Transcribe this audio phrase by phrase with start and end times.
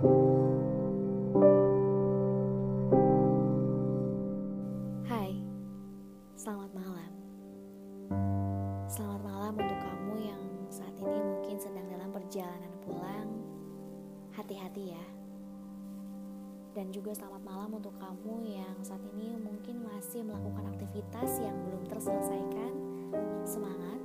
[0.00, 0.08] Hai,
[6.40, 7.12] selamat malam.
[8.88, 10.40] Selamat malam untuk kamu yang
[10.72, 13.28] saat ini mungkin sedang dalam perjalanan pulang.
[14.32, 15.04] Hati-hati ya.
[16.72, 21.84] Dan juga selamat malam untuk kamu yang saat ini mungkin masih melakukan aktivitas yang belum
[21.84, 22.72] terselesaikan.
[23.44, 24.00] Semangat.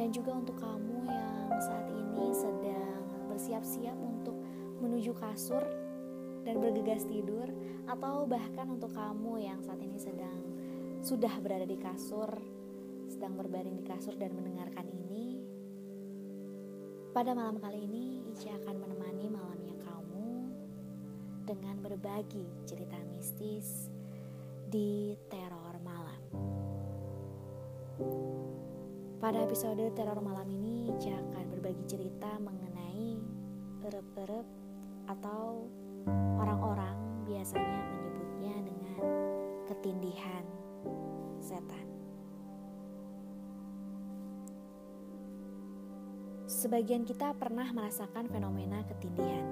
[0.00, 4.34] Dan juga untuk kamu yang saat ini sedang bersiap-siap untuk
[4.78, 5.62] menuju kasur
[6.46, 7.50] dan bergegas tidur
[7.88, 10.40] atau bahkan untuk kamu yang saat ini sedang
[11.04, 12.28] sudah berada di kasur,
[13.06, 15.38] sedang berbaring di kasur dan mendengarkan ini.
[17.14, 20.30] Pada malam kali ini, Ica akan menemani malamnya kamu
[21.48, 23.88] dengan berbagi cerita mistis
[24.68, 26.22] di teror malam.
[29.18, 33.18] Pada episode teror malam ini, Ica akan berbagi cerita mengenai
[33.88, 34.57] erep-erep
[35.08, 35.64] atau
[36.36, 39.00] orang-orang biasanya menyebutnya dengan
[39.64, 40.44] ketindihan
[41.40, 41.86] setan.
[46.48, 49.46] Sebagian kita pernah merasakan fenomena ketindihan.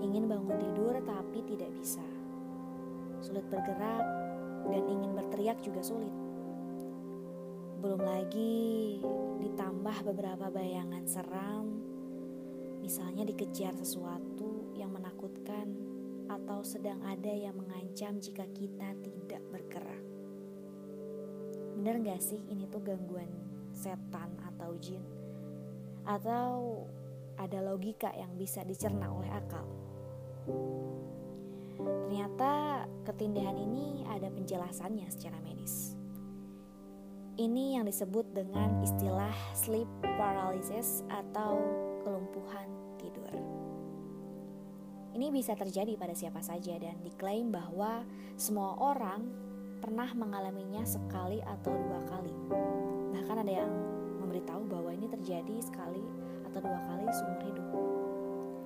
[0.00, 2.04] Ingin bangun tidur tapi tidak bisa.
[3.20, 4.04] Sulit bergerak
[4.68, 6.12] dan ingin berteriak juga sulit.
[7.78, 8.98] Belum lagi
[9.42, 11.77] ditambah beberapa bayangan seram,
[12.88, 15.76] misalnya dikejar sesuatu yang menakutkan
[16.24, 20.00] atau sedang ada yang mengancam jika kita tidak bergerak.
[21.76, 23.28] Bener gak sih ini tuh gangguan
[23.76, 25.04] setan atau jin?
[26.08, 26.88] Atau
[27.36, 29.68] ada logika yang bisa dicerna oleh akal?
[32.08, 35.92] Ternyata ketindihan ini ada penjelasannya secara medis.
[37.36, 39.86] Ini yang disebut dengan istilah sleep
[40.16, 43.28] paralysis atau kelumpuhan tidur.
[45.12, 48.00] Ini bisa terjadi pada siapa saja dan diklaim bahwa
[48.40, 49.28] semua orang
[49.84, 52.32] pernah mengalaminya sekali atau dua kali.
[53.12, 53.72] Bahkan ada yang
[54.24, 56.00] memberitahu bahwa ini terjadi sekali
[56.48, 57.68] atau dua kali seumur hidup.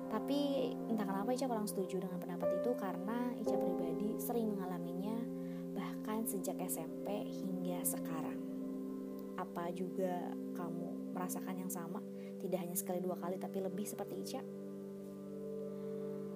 [0.07, 0.39] Tapi
[0.87, 5.19] entah kenapa Ica kurang setuju dengan pendapat itu karena Ica pribadi sering mengalaminya
[5.75, 8.39] bahkan sejak SMP hingga sekarang.
[9.35, 11.99] Apa juga kamu merasakan yang sama?
[12.43, 14.41] Tidak hanya sekali dua kali tapi lebih seperti Ica?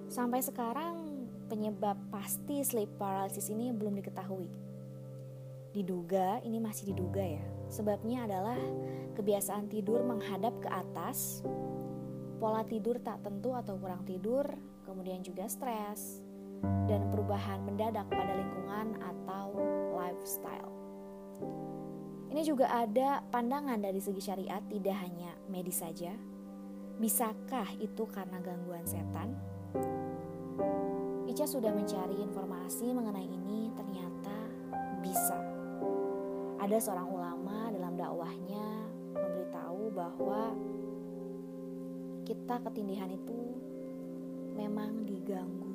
[0.08, 4.48] Sampai sekarang penyebab pasti sleep paralysis ini belum diketahui.
[5.76, 7.44] Diduga, ini masih diduga ya.
[7.68, 8.56] Sebabnya adalah
[9.20, 11.44] kebiasaan tidur menghadap ke atas,
[12.40, 14.48] pola tidur tak tentu atau kurang tidur,
[14.88, 16.24] kemudian juga stres,
[16.88, 19.52] dan perubahan mendadak pada lingkungan atau
[19.92, 20.72] lifestyle.
[22.28, 26.12] Ini juga ada pandangan dari segi syariat tidak hanya medis saja.
[27.00, 29.32] Bisakah itu karena gangguan setan?
[31.24, 34.36] Ica sudah mencari informasi mengenai ini, ternyata
[35.00, 35.40] bisa.
[36.60, 38.66] Ada seorang ulama dalam dakwahnya
[39.16, 40.52] memberitahu bahwa
[42.28, 43.40] kita ketindihan itu
[44.52, 45.67] memang diganggu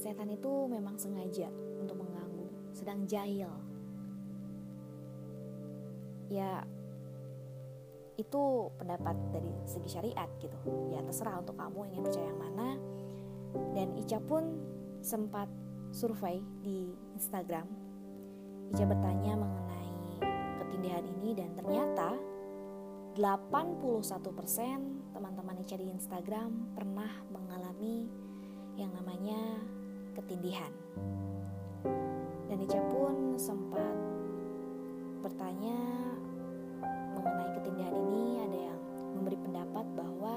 [0.00, 3.52] Setan itu memang sengaja untuk mengganggu, sedang jahil.
[6.32, 6.64] Ya,
[8.16, 10.56] itu pendapat dari segi syariat gitu.
[10.88, 12.68] Ya terserah untuk kamu ingin percaya yang mana.
[13.76, 14.56] Dan Ica pun
[15.04, 15.52] sempat
[15.92, 17.68] survei di Instagram.
[18.72, 19.92] Ica bertanya mengenai
[20.64, 22.16] ketindihan ini dan ternyata
[23.20, 28.08] 81% teman-teman Ica di Instagram pernah mengalami
[28.78, 29.60] yang namanya
[30.14, 30.72] ketindihan.
[32.50, 33.94] Dan Ica pun sempat
[35.22, 35.78] bertanya
[37.14, 38.42] mengenai ketindihan ini.
[38.42, 38.80] Ada yang
[39.14, 40.36] memberi pendapat bahwa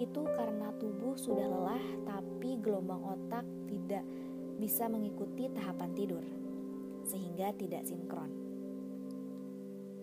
[0.00, 4.04] itu karena tubuh sudah lelah tapi gelombang otak tidak
[4.56, 6.24] bisa mengikuti tahapan tidur
[7.04, 8.32] sehingga tidak sinkron.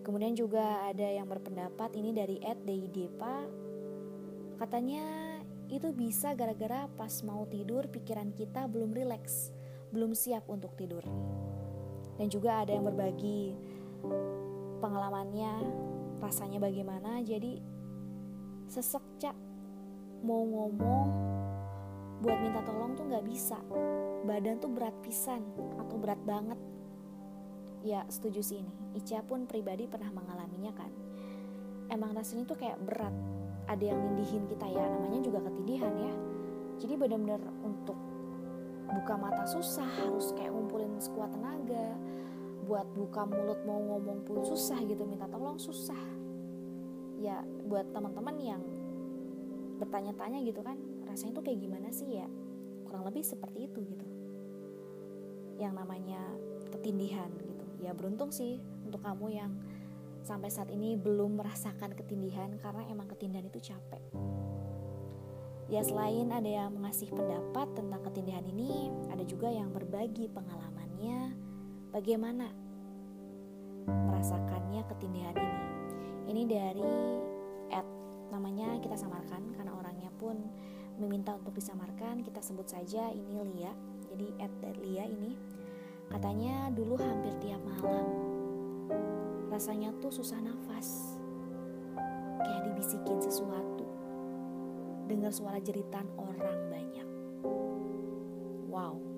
[0.02, 3.44] Kemudian juga ada yang berpendapat ini dari Ed Depa
[4.58, 5.27] katanya
[5.68, 9.52] itu bisa gara-gara pas mau tidur pikiran kita belum rileks,
[9.92, 11.04] belum siap untuk tidur.
[12.16, 13.52] Dan juga ada yang berbagi
[14.80, 15.52] pengalamannya
[16.18, 17.22] rasanya bagaimana.
[17.22, 17.60] Jadi
[18.66, 19.36] sesek cak.
[20.18, 21.08] Mau ngomong
[22.18, 23.60] buat minta tolong tuh nggak bisa.
[24.26, 25.46] Badan tuh berat pisan
[25.78, 26.58] atau berat banget.
[27.86, 28.74] Ya setuju sih ini.
[28.98, 30.90] Ica pun pribadi pernah mengalaminya kan.
[31.86, 33.14] Emang rasanya tuh kayak berat
[33.68, 36.12] ada yang nindihin kita ya namanya juga ketindihan ya.
[36.80, 37.98] Jadi benar-benar untuk
[38.88, 41.92] buka mata susah harus kayak ngumpulin sekuat tenaga.
[42.64, 46.00] Buat buka mulut mau ngomong pun susah gitu minta tolong susah.
[47.20, 48.62] Ya buat teman-teman yang
[49.78, 52.26] bertanya-tanya gitu kan rasanya tuh kayak gimana sih ya?
[52.88, 54.06] Kurang lebih seperti itu gitu.
[55.60, 56.24] Yang namanya
[56.72, 57.64] ketindihan gitu.
[57.84, 58.56] Ya beruntung sih
[58.88, 59.52] untuk kamu yang
[60.28, 64.04] sampai saat ini belum merasakan ketindihan karena emang ketindihan itu capek.
[65.72, 71.32] Ya selain ada yang mengasih pendapat tentang ketindihan ini ada juga yang berbagi pengalamannya
[71.96, 72.52] bagaimana
[73.88, 75.64] merasakannya ketindihan ini.
[76.28, 76.92] Ini dari
[77.72, 77.88] at
[78.28, 80.36] namanya kita samarkan karena orangnya pun
[81.00, 82.20] meminta untuk disamarkan.
[82.20, 83.72] Kita sebut saja ini Lia.
[84.12, 85.32] Jadi at Lia ini.
[86.08, 88.37] Katanya dulu hampir tiap malam
[89.52, 91.18] rasanya tuh susah nafas.
[92.40, 93.86] Kayak dibisikin sesuatu.
[95.08, 97.08] Dengar suara jeritan orang banyak.
[98.68, 99.08] Wow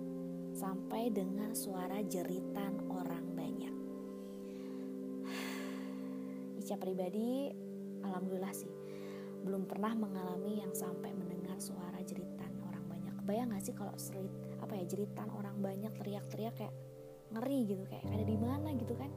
[0.61, 3.75] sampai dengar suara jeritan orang banyak.
[6.61, 7.49] Ica pribadi
[8.05, 8.69] alhamdulillah sih
[9.40, 13.14] belum pernah mengalami yang sampai mendengar suara jeritan orang banyak.
[13.25, 14.28] Kebayang gak sih kalau serit
[14.61, 16.75] apa ya jeritan orang banyak teriak-teriak kayak
[17.32, 19.08] ngeri gitu kayak ada di mana gitu kan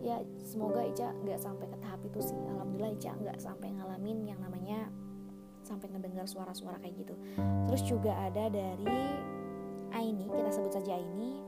[0.00, 2.38] ya semoga Ica nggak sampai ke tahap itu sih.
[2.48, 4.88] Alhamdulillah Ica nggak sampai ngalamin yang namanya
[5.62, 7.14] sampai ngedengar suara-suara kayak gitu.
[7.68, 9.04] Terus juga ada dari
[9.90, 11.42] Aini kita sebut saja Aini.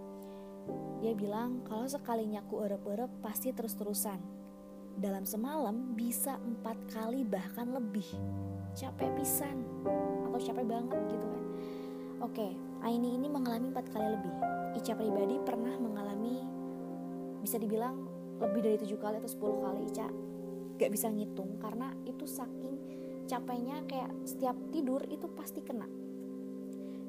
[1.03, 4.21] Dia bilang kalau sekalinya ku erep-erep pasti terus-terusan.
[4.93, 8.07] Dalam semalam bisa empat kali bahkan lebih.
[8.77, 9.65] Capek pisan
[10.29, 11.45] atau capek banget gitu kan.
[12.23, 12.49] Oke
[12.85, 14.35] Aini ini mengalami empat kali lebih.
[14.77, 16.62] Ica pribadi pernah mengalami
[17.43, 18.07] bisa dibilang
[18.39, 20.07] lebih dari tujuh kali atau sepuluh kali Ica
[20.79, 21.59] gak bisa ngitung.
[21.59, 22.75] Karena itu saking
[23.27, 25.87] capeknya kayak setiap tidur itu pasti kena.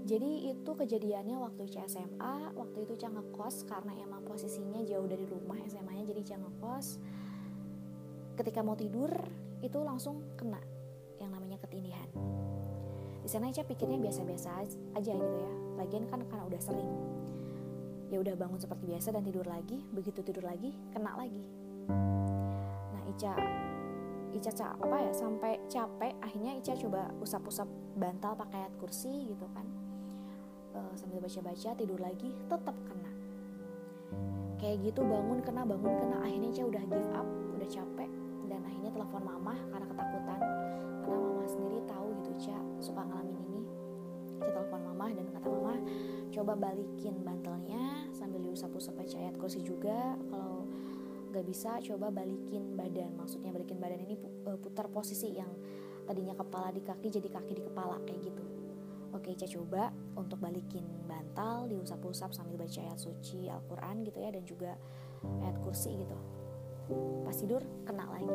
[0.03, 5.24] Jadi itu kejadiannya waktu Ica SMA waktu itu Ica ngekos karena emang posisinya jauh dari
[5.24, 6.88] rumah SMA nya jadi Ica ngekos.
[8.35, 9.13] Ketika mau tidur
[9.63, 10.59] itu langsung kena
[11.24, 12.09] yang namanya ketindihan.
[13.24, 14.50] Di sana aja pikirnya biasa-biasa
[15.00, 15.51] aja gitu ya.
[15.80, 16.91] Lagian kan karena udah sering
[18.13, 19.81] ya udah bangun seperti biasa dan tidur lagi.
[19.89, 21.50] Begitu tidur lagi kena lagi.
[22.94, 23.33] Nah Ica
[24.38, 27.65] Ica apa ya sampai capek akhirnya Ica coba usap-usap
[27.98, 29.65] bantal pakai ayat kursi gitu kan.
[30.74, 33.12] E, sambil baca-baca tidur lagi tetap kena.
[34.62, 36.18] Kayak gitu bangun kena bangun kena.
[36.21, 37.27] Akhirnya Ica udah give up
[37.57, 38.09] udah capek.
[38.45, 40.39] Dan akhirnya telepon mama karena ketakutan.
[41.01, 43.63] Karena mama sendiri tahu gitu Ca suka ngalamin ini.
[44.38, 45.75] Ca telepon mama dan kata mama
[46.33, 48.03] coba balikin bantalnya
[48.33, 50.65] sambil diusap-usap baca ayat kursi juga kalau
[51.30, 53.13] nggak bisa coba balikin badan.
[53.13, 55.53] Maksudnya balikin badan ini e, putar posisi yang
[56.09, 58.41] tadinya kepala di kaki jadi kaki di kepala kayak gitu.
[59.13, 64.41] Oke, Ca coba untuk balikin bantal, diusap-usap sambil baca ayat suci Al-Quran gitu ya, dan
[64.41, 64.74] juga
[65.45, 66.18] ayat kursi gitu.
[67.21, 68.33] Pas tidur kena lagi.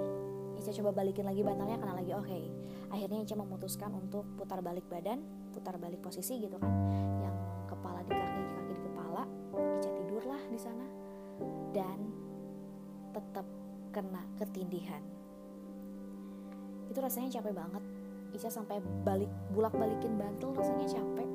[0.62, 2.14] Ica coba balikin lagi bantalnya kena lagi.
[2.14, 2.40] Oke
[2.88, 5.20] akhirnya Ica memutuskan untuk putar balik badan
[5.52, 6.70] putar balik posisi gitu kan.
[7.20, 7.34] Yang
[10.48, 10.86] di sana
[11.72, 11.98] dan
[13.14, 13.46] tetap
[13.92, 15.00] kena ketindihan.
[16.88, 17.84] Itu rasanya capek banget.
[18.28, 21.28] Ica sampai balik bulak balikin bantal rasanya capek.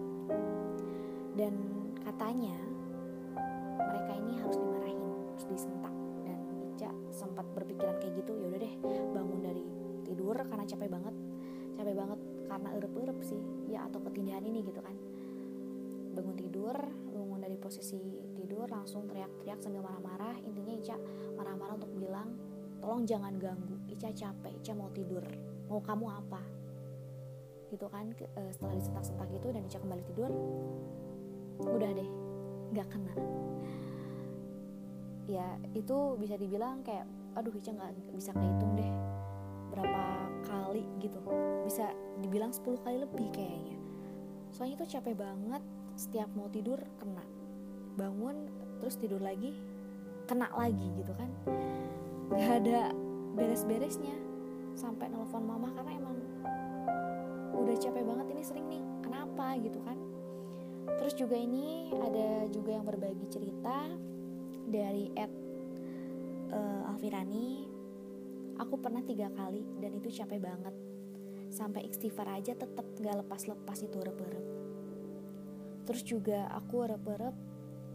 [1.33, 1.53] Dan
[2.05, 2.53] katanya
[3.77, 5.01] mereka ini harus dimarahin
[5.33, 5.93] harus disentak.
[7.13, 8.73] Sempat berpikiran kayak gitu ya udah deh
[9.13, 9.63] bangun dari
[10.01, 11.15] tidur karena capek banget.
[11.77, 13.39] Capek banget karena erup-erup sih.
[13.69, 14.97] Ya atau ketindihan ini gitu kan.
[16.17, 16.73] Bangun tidur
[17.13, 18.01] bangun dari posisi
[18.53, 20.37] tidur langsung teriak-teriak sambil marah-marah.
[20.45, 20.93] Intinya Ica
[21.33, 22.37] marah-marah untuk bilang
[22.77, 23.81] tolong jangan ganggu.
[23.89, 24.53] Ica capek.
[24.61, 25.25] Ica mau tidur.
[25.65, 26.37] Mau kamu apa?
[27.73, 30.29] Gitu kan eh, setelah disentak-sentak gitu dan Ica kembali tidur
[31.65, 32.09] udah deh.
[32.77, 33.13] Nggak kena.
[35.25, 38.91] Ya itu bisa dibilang kayak aduh Ica nggak bisa kehitung deh
[39.73, 41.17] berapa kali gitu.
[41.65, 41.89] Bisa
[42.21, 43.81] dibilang 10 kali lebih kayaknya.
[44.53, 45.65] Soalnya itu capek banget.
[45.97, 47.42] Setiap mau tidur kena
[47.95, 48.49] bangun
[48.81, 49.55] terus tidur lagi
[50.25, 51.29] kena lagi gitu kan.
[52.33, 52.91] Gak ada
[53.37, 54.15] beres-beresnya.
[54.73, 56.17] Sampai nelfon mama karena emang
[57.53, 59.55] udah capek banget ini sering nih kenapa?
[59.61, 59.97] gitu kan.
[60.99, 63.87] Terus juga ini ada juga yang berbagi cerita
[64.67, 65.33] dari Ed
[66.51, 67.69] uh, Alfirani.
[68.61, 70.75] Aku pernah tiga kali dan itu capek banget.
[71.53, 74.63] Sampai istighfar aja tetap gak lepas-lepas itu rep-rep
[75.83, 77.35] terus juga aku rep-rep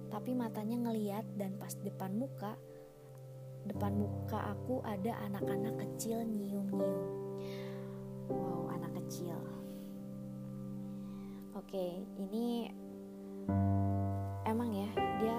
[0.09, 2.57] tapi matanya ngeliat dan pas depan muka
[3.69, 7.09] depan muka aku ada anak-anak kecil nyium-nyium.
[8.33, 9.37] Wow anak kecil.
[11.53, 12.73] Oke ini
[14.49, 14.89] emang ya
[15.21, 15.39] dia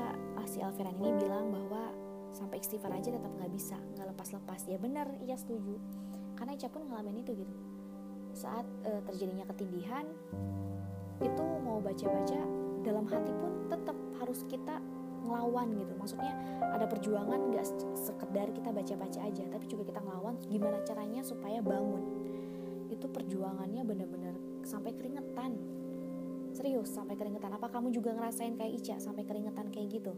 [0.49, 1.93] si Alfiran ini bilang bahwa
[2.33, 4.61] sampai istighfar aja tetap nggak bisa nggak lepas-lepas.
[4.65, 5.77] Ya benar iya setuju.
[6.33, 7.55] Karena Ica pun ngalamin itu gitu.
[8.33, 10.05] Saat uh, terjadinya ketindihan
[11.21, 12.41] itu mau baca-baca
[12.81, 14.77] dalam hati pun tetap harus kita
[15.25, 15.93] ngelawan gitu.
[15.99, 21.59] Maksudnya ada perjuangan nggak sekedar kita baca-baca aja tapi juga kita ngelawan gimana caranya supaya
[21.59, 22.03] bangun.
[22.89, 25.55] Itu perjuangannya benar-benar sampai keringetan.
[26.55, 27.53] Serius sampai keringetan.
[27.53, 30.13] Apa kamu juga ngerasain kayak Ica sampai keringetan kayak gitu?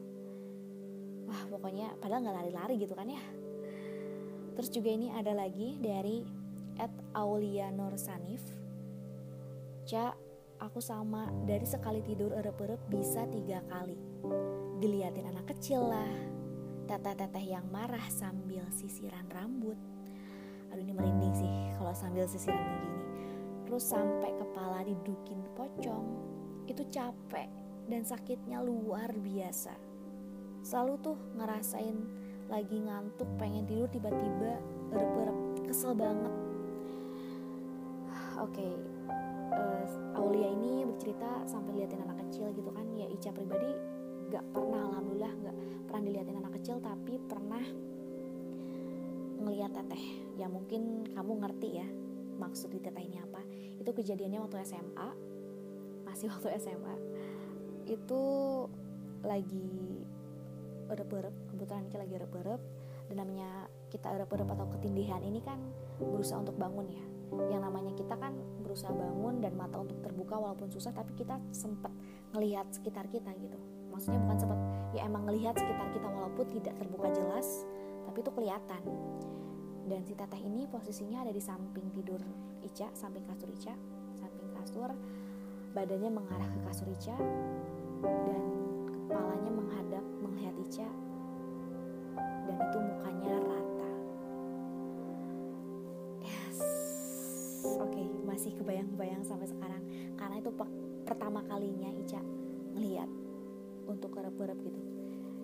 [1.28, 3.22] Wah pokoknya padahal nggak lari-lari gitu kan ya.
[4.56, 6.24] Terus juga ini ada lagi dari
[6.80, 8.44] at Aulia Nur Sanif.
[9.88, 10.16] Ca
[10.62, 13.98] aku sama dari sekali tidur erep-erep bisa tiga kali.
[14.78, 16.14] Diliatin anak kecil lah
[16.86, 19.78] teteh-teteh yang marah sambil sisiran rambut.
[20.70, 23.02] Aduh ini merinding sih kalau sambil sisiran kayak gini.
[23.66, 26.06] Terus sampai kepala didukin pocong
[26.70, 27.50] itu capek
[27.90, 29.74] dan sakitnya luar biasa.
[30.62, 31.98] Selalu tuh ngerasain
[32.54, 34.62] lagi ngantuk pengen tidur tiba-tiba
[34.94, 36.34] erep-erep kesel banget.
[38.46, 38.74] Oke okay,
[39.52, 39.86] uh,
[40.18, 42.88] Aulia ini bercerita sampai liatin anak kecil gitu kan.
[42.96, 43.72] Ya Ica pribadi
[44.32, 45.56] gak pernah alhamdulillah gak
[45.88, 47.64] pernah diliatin anak kecil tapi pernah
[49.42, 50.04] ngeliat teteh.
[50.40, 51.88] Ya mungkin kamu ngerti ya
[52.40, 53.42] maksud di teteh ini apa.
[53.78, 55.10] Itu kejadiannya waktu SMA
[56.08, 56.96] masih waktu SMA
[57.90, 58.24] itu
[59.22, 60.02] lagi
[60.92, 62.62] erep-erep kebetulan Ica lagi erep-erep
[63.12, 65.60] dan namanya kita erep-erep atau ketindihan ini kan
[66.00, 70.68] berusaha untuk bangun ya yang namanya kita kan berusaha bangun dan mata untuk terbuka walaupun
[70.68, 71.92] susah tapi kita sempat
[72.36, 73.56] ngelihat sekitar kita gitu.
[73.92, 74.60] Maksudnya bukan sempat
[74.92, 77.64] ya emang ngelihat sekitar kita walaupun tidak terbuka jelas
[78.04, 78.84] tapi itu kelihatan.
[79.88, 82.20] Dan si teteh ini posisinya ada di samping tidur
[82.62, 83.74] Ica samping kasur Ica
[84.20, 84.92] samping kasur.
[85.72, 87.16] Badannya mengarah ke kasur Ica
[88.04, 88.44] dan
[88.92, 90.90] kepalanya menghadap melihat Ica.
[92.48, 93.71] Dan itu mukanya rata
[97.66, 99.84] oke okay, masih kebayang-bayang sampai sekarang.
[100.18, 100.52] Karena itu
[101.06, 102.22] pertama kalinya Ica
[102.78, 103.10] ngelihat
[103.90, 104.82] untuk kerep-kerep gitu.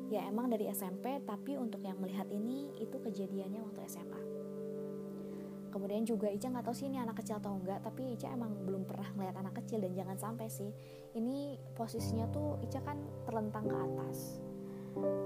[0.07, 4.27] Ya emang dari SMP tapi untuk yang melihat ini itu kejadiannya waktu SMA
[5.77, 8.89] kemudian juga Ica nggak tahu sih ini anak kecil atau enggak tapi Ica emang belum
[8.89, 10.73] pernah ngeliat anak kecil dan jangan sampai sih.
[11.13, 12.97] Ini posisinya tuh Ica kan
[13.29, 14.41] terlentang ke atas.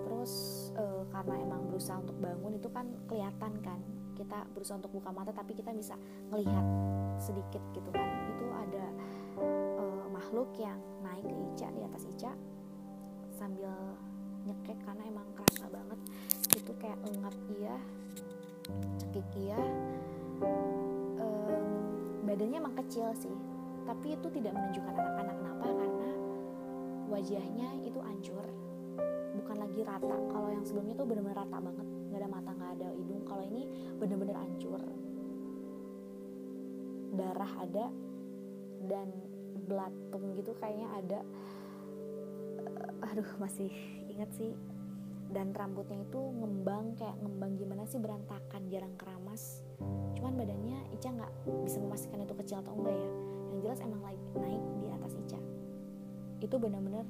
[0.04, 0.34] Terus
[0.76, 3.80] e, karena emang berusaha untuk bangun itu kan kelihatan kan
[4.22, 5.98] kita berusaha untuk buka mata tapi kita bisa
[6.30, 6.62] melihat
[7.18, 8.06] sedikit gitu kan.
[8.38, 8.86] Itu ada
[9.42, 12.32] e, makhluk yang naik ke Ica di atas Ica
[13.34, 13.74] sambil
[14.46, 16.00] nyekek karena emang kerasa banget.
[16.54, 17.76] Itu kayak engap iya
[19.02, 19.60] cekik iya.
[21.22, 21.66] Um,
[22.24, 23.34] badannya emang kecil sih
[23.82, 25.36] tapi itu tidak menunjukkan anak-anak.
[25.42, 25.66] Kenapa?
[25.74, 26.10] Karena
[27.10, 28.46] wajahnya itu hancur
[29.42, 30.18] bukan lagi rata.
[30.30, 33.64] Kalau yang sebelumnya tuh bener-bener rata banget nggak ada mata nggak ada hidung kalau ini
[33.96, 34.84] bener-bener hancur.
[37.16, 37.88] Darah ada
[38.92, 39.08] dan
[39.64, 41.20] belatung gitu kayaknya ada.
[42.68, 43.72] Uh, aduh masih
[44.12, 44.52] inget sih.
[45.32, 49.64] Dan rambutnya itu ngembang kayak ngembang gimana sih berantakan jarang keramas.
[50.20, 51.32] Cuman badannya Ica nggak
[51.64, 53.10] bisa memastikan itu kecil atau enggak ya.
[53.56, 55.40] Yang jelas emang naik naik di atas Ica.
[56.44, 57.08] Itu benar-benar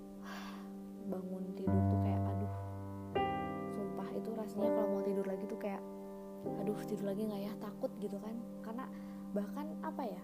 [1.12, 2.33] bangun tidur tuh kayak
[4.44, 5.80] rasanya kalau mau tidur lagi tuh kayak
[6.60, 7.52] aduh tidur lagi nggak ya?
[7.56, 8.36] Takut gitu kan.
[8.60, 8.84] Karena
[9.32, 10.22] bahkan apa ya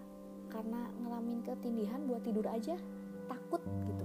[0.51, 2.77] karena ngalamin ketindihan buat tidur aja
[3.31, 4.05] takut gitu.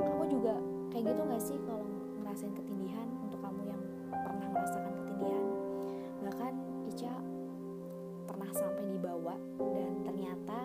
[0.00, 0.54] Kamu juga
[0.94, 1.86] kayak gitu gak sih kalau
[2.22, 5.46] ngerasain ketindihan untuk kamu yang pernah merasakan ketindihan?
[6.24, 6.52] Bahkan
[6.88, 7.14] Ica
[8.30, 9.34] pernah sampai dibawa
[9.74, 10.60] dan ternyata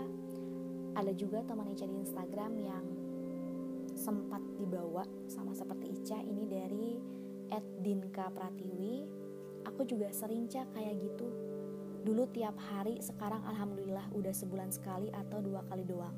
[0.96, 2.86] ada juga teman Ica di Instagram yang
[3.98, 7.02] sempat dibawa sama seperti Ica ini dari
[7.86, 9.06] Dinka Pratiwi
[9.66, 11.28] aku juga sering cak kayak gitu.
[12.06, 16.14] Dulu tiap hari sekarang alhamdulillah udah sebulan sekali atau dua kali doang.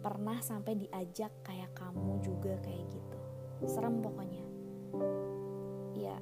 [0.00, 3.16] Pernah sampai diajak kayak kamu juga kayak gitu.
[3.68, 4.44] Serem pokoknya.
[5.96, 6.16] Ya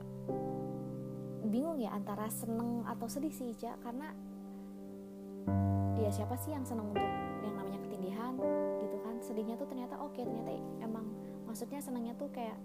[1.46, 4.10] bingung ya antara seneng atau sedih sih Ica karena
[5.94, 7.06] ya siapa sih yang seneng untuk
[7.46, 8.34] yang namanya ketindihan
[8.82, 9.14] gitu kan?
[9.22, 10.50] Sedihnya tuh ternyata oke okay, ternyata
[10.82, 11.06] emang
[11.46, 12.58] maksudnya senangnya tuh kayak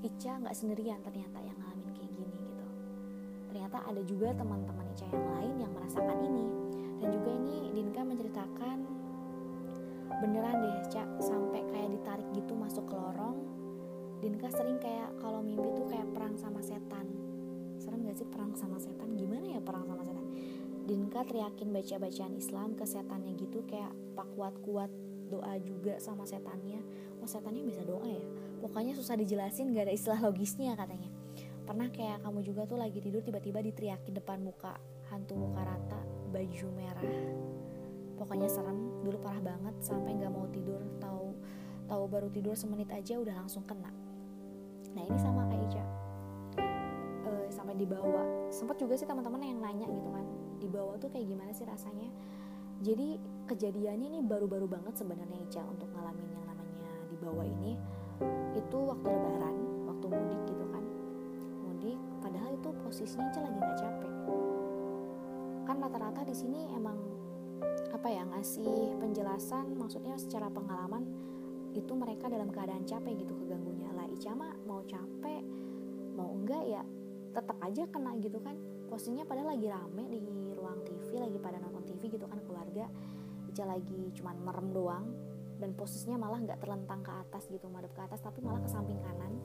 [0.00, 2.66] Ica nggak sendirian ternyata yang ngalamin kayak gini gitu.
[3.52, 6.44] Ternyata ada juga teman-teman Ica yang lain yang merasakan ini.
[7.00, 8.78] Dan juga ini Dinka menceritakan
[10.20, 13.38] beneran deh Ica sampai kayak ditarik gitu masuk ke lorong
[14.20, 17.08] Dinka sering kayak kalau mimpi tuh kayak perang sama setan.
[17.80, 19.16] Serem gak sih perang sama setan?
[19.16, 20.28] Gimana ya perang sama setan?
[20.84, 24.92] Dinka teriakin baca-bacaan Islam ke setannya gitu kayak pak kuat-kuat
[25.32, 26.84] doa juga sama setannya
[27.20, 28.24] kok setannya bisa doa ya.
[28.64, 31.12] Pokoknya susah dijelasin gak ada istilah logisnya katanya.
[31.68, 34.74] Pernah kayak kamu juga tuh lagi tidur tiba-tiba diteriakin depan muka
[35.12, 36.00] hantu muka rata
[36.34, 37.14] baju merah.
[38.18, 40.82] Pokoknya serem dulu parah banget sampai nggak mau tidur.
[40.98, 41.26] Tahu
[41.86, 43.92] tahu baru tidur semenit aja udah langsung kena.
[44.96, 45.84] Nah ini sama kayak Ica.
[47.22, 50.26] E, sampai dibawa sempat juga sih teman-teman yang nanya gitu kan
[50.58, 52.10] dibawa tuh kayak gimana sih rasanya?
[52.80, 56.49] Jadi kejadiannya ini baru-baru banget sebenarnya Ica untuk ngalamin yang
[57.20, 57.76] dibawa ini
[58.56, 60.84] itu waktu lebaran waktu mudik gitu kan.
[61.68, 64.12] Mudik padahal itu posisinya Ica lagi nggak capek.
[65.68, 66.96] Kan rata-rata di sini emang
[67.92, 71.04] apa ya ngasih penjelasan maksudnya secara pengalaman
[71.76, 73.92] itu mereka dalam keadaan capek gitu keganggunya.
[73.92, 75.44] Lah Ica mah mau capek
[76.16, 76.82] mau enggak ya
[77.36, 78.56] tetap aja kena gitu kan.
[78.88, 80.24] Posisinya padahal lagi rame di
[80.56, 82.88] ruang TV lagi pada nonton TV gitu kan keluarga.
[83.44, 85.29] Ica lagi cuman merem doang
[85.60, 88.96] dan posisinya malah nggak terlentang ke atas gitu madep ke atas tapi malah ke samping
[89.04, 89.36] kanan.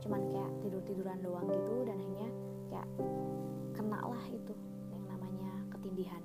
[0.00, 2.30] Cuman kayak tidur tiduran doang gitu dan akhirnya
[2.72, 2.88] kayak
[3.76, 4.54] kena lah itu
[4.90, 6.22] yang namanya ketindihan.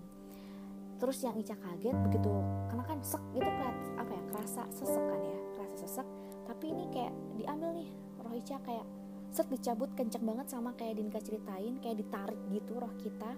[0.96, 2.32] Terus yang Ica kaget begitu
[2.72, 3.52] karena kan sek gitu
[4.00, 6.08] apa ya kerasa sesek kan ya kerasa sesek.
[6.48, 7.90] Tapi ini kayak diambil nih
[8.24, 8.88] roh Ica kayak
[9.36, 13.36] set dicabut kenceng banget sama kayak Dinka ceritain kayak ditarik gitu roh kita.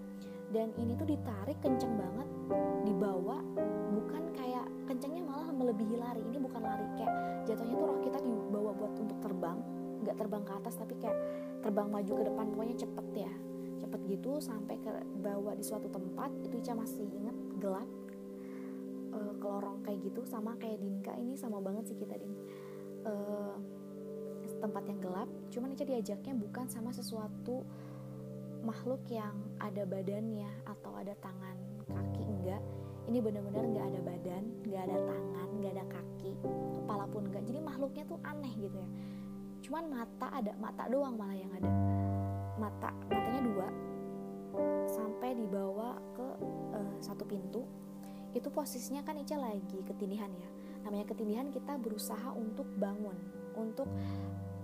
[0.47, 2.27] Dan ini tuh ditarik kenceng banget
[2.87, 3.43] dibawa
[3.91, 4.46] bukan kayak
[4.87, 6.23] kencengnya malah melebihi lari.
[6.23, 7.13] Ini bukan lari kayak
[7.45, 9.59] jatuhnya tuh roh kita dibawa buat untuk terbang.
[10.01, 11.17] Nggak terbang ke atas tapi kayak
[11.61, 12.45] terbang maju ke depan.
[12.55, 13.33] Pokoknya cepet ya.
[13.77, 14.91] Cepet gitu sampai ke
[15.21, 16.31] bawah di suatu tempat.
[16.41, 17.89] Itu Ica masih inget gelap
[19.11, 20.23] e, ke lorong kayak gitu.
[20.23, 21.13] Sama kayak Dinka.
[21.19, 22.33] Ini sama banget sih kita Din.
[23.03, 23.13] E,
[24.57, 25.29] tempat yang gelap.
[25.51, 27.67] Cuman Ica diajaknya bukan sama sesuatu
[28.65, 31.76] makhluk yang ada badannya atau ada tangan
[33.07, 36.31] ini benar-benar nggak ada badan nggak ada tangan nggak ada kaki
[36.75, 38.89] kepala pun enggak jadi makhluknya tuh aneh gitu ya.
[39.63, 41.71] Cuman mata ada mata doang malah yang ada.
[42.59, 43.67] Mata matanya dua.
[44.87, 46.27] Sampai dibawa ke
[46.75, 47.63] uh, satu pintu.
[48.35, 50.49] Itu posisinya kan Ica lagi ketindihan ya.
[50.85, 53.17] Namanya ketindihan kita berusaha untuk bangun
[53.57, 53.89] untuk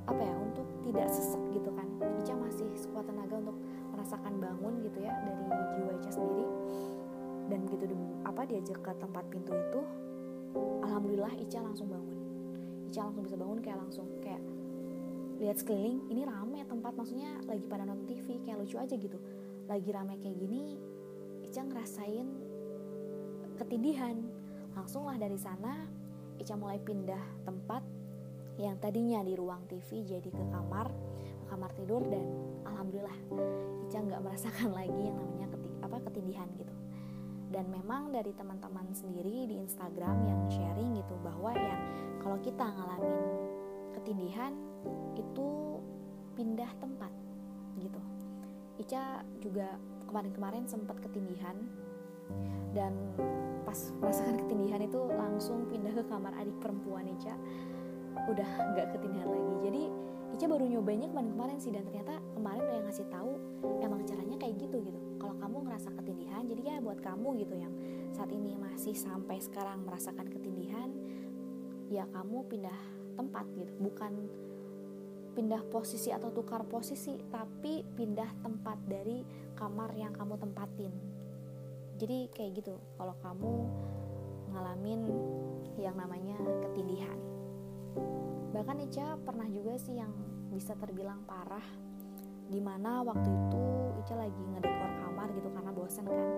[0.03, 1.88] apa ya untuk tidak sesek gitu kan.
[2.21, 3.58] Ica masih sekuat tenaga untuk
[3.91, 5.43] merasakan bangun gitu ya dari
[5.79, 6.45] jiwa Ica sendiri
[7.51, 9.82] dan gitu di, apa diajak ke tempat pintu itu
[10.86, 12.17] alhamdulillah Ica langsung bangun.
[12.88, 14.41] Ica langsung bisa bangun kayak langsung kayak
[15.41, 19.17] lihat sekeliling ini rame tempat maksudnya lagi pada nonton TV kayak lucu aja gitu.
[19.67, 20.77] Lagi rame kayak gini
[21.43, 22.27] Ica ngerasain
[23.60, 24.17] ketindihan
[24.73, 25.86] langsung lah dari sana
[26.41, 27.84] Ica mulai pindah tempat
[28.58, 32.25] yang tadinya di ruang TV jadi ke kamar ke kamar tidur dan
[32.65, 33.17] alhamdulillah
[33.89, 36.73] Ica nggak merasakan lagi yang namanya keti, apa ketindihan gitu
[37.54, 41.82] dan memang dari teman-teman sendiri di Instagram yang sharing gitu bahwa yang
[42.18, 43.13] kalau kita ngalamin
[43.94, 44.58] ketindihan
[45.13, 45.78] itu
[46.34, 47.13] pindah tempat
[47.78, 48.02] gitu.
[48.82, 49.78] Ica juga
[50.10, 51.54] kemarin-kemarin sempat ketindihan.
[52.74, 53.13] Dan
[53.62, 57.38] pas merasakan ketindihan itu langsung pindah ke kamar adik perempuan Ica.
[58.34, 59.54] Udah nggak ketindihan lagi.
[59.62, 59.82] Jadi
[60.34, 61.70] Ica baru nyobainnya kemarin-kemarin sih.
[61.70, 63.38] Dan ternyata kemarin udah yang ngasih tahu
[63.78, 67.71] emang caranya kayak gitu gitu kalau kamu ngerasa ketindihan jadi ya buat kamu gitu yang
[68.12, 70.91] saat ini masih sampai sekarang merasakan ketindihan
[71.88, 72.75] ya kamu pindah
[73.15, 73.71] tempat gitu.
[73.79, 74.13] Bukan
[75.31, 79.23] pindah posisi atau tukar posisi tapi pindah tempat dari
[79.55, 80.91] kamar yang kamu tempatin.
[82.03, 83.51] Jadi kayak gitu kalau kamu
[84.51, 85.01] ngalamin
[85.79, 86.36] yang namanya
[86.67, 87.15] ketindihan.
[88.51, 90.12] Bahkan Ica pernah juga sih yang
[90.51, 91.92] bisa terbilang parah
[92.47, 93.63] di mana waktu itu
[94.03, 96.29] Ica lagi ngedekor kamar gitu karena bosen kan.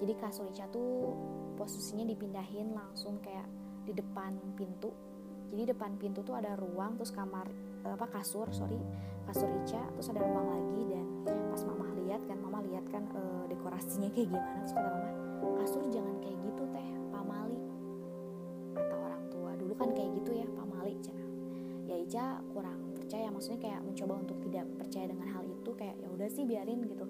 [0.00, 1.12] Jadi kasur Ica tuh
[1.60, 3.44] posisinya dipindahin langsung kayak
[3.84, 4.88] di depan pintu.
[5.52, 7.44] Jadi depan pintu tuh ada ruang terus kamar
[7.82, 8.78] apa kasur sorry
[9.28, 10.82] kasur Ica terus ada ruang lagi.
[11.22, 15.10] Dan pas mama lihat kan mama lihat kan e, dekorasinya kayak gimana terus kata mama
[15.62, 17.60] kasur jangan kayak gitu teh pamali
[18.74, 21.22] kata orang tua dulu kan kayak gitu ya pamali cina
[21.86, 22.81] ya Ica kurang
[23.12, 26.80] percaya maksudnya kayak mencoba untuk tidak percaya dengan hal itu kayak ya udah sih biarin
[26.88, 27.04] gitu.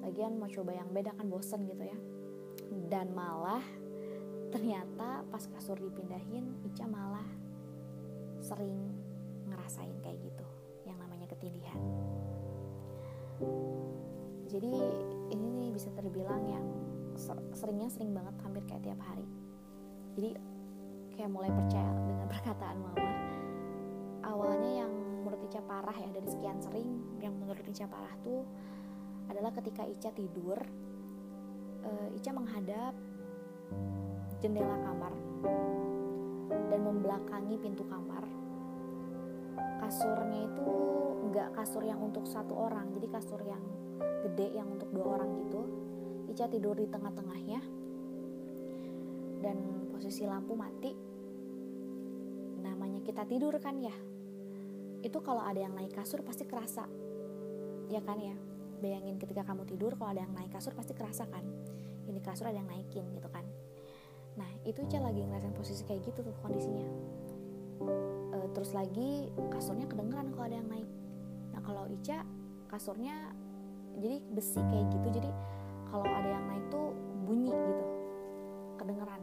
[0.00, 1.98] Lagian mau coba yang beda kan bosen gitu ya.
[2.88, 3.60] Dan malah
[4.48, 7.28] ternyata pas kasur dipindahin Ica malah
[8.40, 8.72] sering
[9.52, 10.48] ngerasain kayak gitu
[10.88, 11.76] yang namanya ketindihan.
[14.48, 14.72] Jadi
[15.28, 16.64] ini nih bisa terbilang yang
[17.52, 19.28] seringnya sering banget hampir kayak tiap hari.
[20.16, 20.40] Jadi
[21.20, 23.04] kayak mulai percaya dengan perkataan mama
[24.28, 28.46] awalnya yang menurut Ica parah ya dari sekian sering yang menurut Ica parah tuh
[29.28, 30.58] adalah ketika Ica tidur
[31.84, 32.94] uh, Ica menghadap
[34.38, 35.12] jendela kamar
[36.70, 38.24] dan membelakangi pintu kamar.
[39.78, 40.68] Kasurnya itu
[41.28, 43.62] nggak kasur yang untuk satu orang jadi kasur yang
[44.26, 45.62] gede yang untuk dua orang gitu.
[46.28, 47.60] Ica tidur di tengah-tengahnya
[49.42, 49.56] dan
[49.90, 50.92] posisi lampu mati.
[52.62, 53.94] Namanya kita tidur kan ya
[55.02, 56.86] itu kalau ada yang naik kasur pasti kerasa.
[57.88, 58.34] Ya kan ya?
[58.78, 61.42] Bayangin ketika kamu tidur kalau ada yang naik kasur pasti kerasa kan?
[62.08, 63.46] Ini kasur ada yang naikin gitu kan?
[64.38, 66.86] Nah itu Ica lagi ngerasain posisi kayak gitu tuh kondisinya.
[68.34, 70.88] E, terus lagi kasurnya kedengeran kalau ada yang naik.
[71.54, 72.22] Nah kalau Ica
[72.70, 73.34] kasurnya
[73.98, 75.08] jadi besi kayak gitu.
[75.22, 75.30] Jadi
[75.90, 76.94] kalau ada yang naik tuh
[77.26, 77.84] bunyi gitu.
[78.78, 79.22] Kedengeran.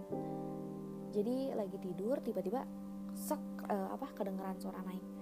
[1.16, 2.68] Jadi lagi tidur tiba-tiba
[3.16, 3.40] sek
[3.72, 5.15] uh, apa kedengeran suara naik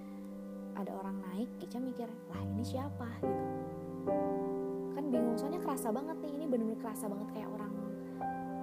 [0.77, 3.07] ada orang naik Ica mikir lah ini siapa?
[3.21, 3.43] Gitu.
[4.93, 7.73] Kan bingung soalnya kerasa banget nih ini bener-bener kerasa banget kayak orang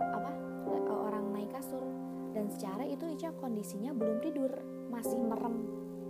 [0.01, 0.31] apa
[0.75, 1.83] eh, orang naik kasur.
[2.31, 4.51] Dan secara itu Ica kondisinya belum tidur
[4.91, 5.57] masih merem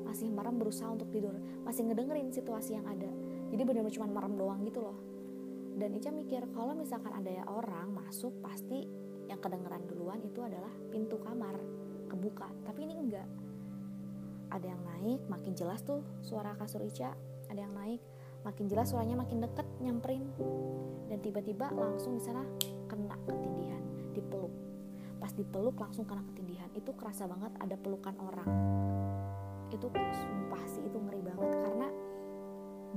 [0.05, 3.09] masih merem berusaha untuk tidur masih ngedengerin situasi yang ada.
[3.51, 4.99] Jadi bener-bener cuma merem doang gitu loh.
[5.81, 8.85] Dan Ica mikir kalau misalkan ada ya orang masuk pasti
[9.31, 11.55] yang kedengeran duluan itu adalah pintu kamar
[12.11, 12.51] kebuka.
[12.67, 13.50] Tapi ini enggak
[14.51, 17.15] ada yang naik makin jelas tuh suara kasur Ica.
[17.51, 18.03] Ada yang naik
[18.43, 20.27] makin jelas suaranya makin deket nyamperin.
[21.07, 22.43] Dan tiba-tiba langsung di sana
[22.91, 24.51] kena ketindihan dipeluk.
[25.23, 28.51] Pas dipeluk langsung kena ketindihan itu kerasa banget ada pelukan orang.
[29.71, 31.51] Itu sumpah sih itu ngeri banget.
[31.55, 31.89] Karena